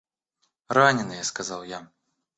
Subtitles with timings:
[0.67, 1.91] —Раненые,— сказал я.